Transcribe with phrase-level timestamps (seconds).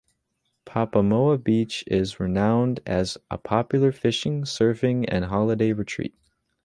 [0.65, 6.15] Papamoa Beach is renowned as a popular fishing, surfing, and holiday retreat.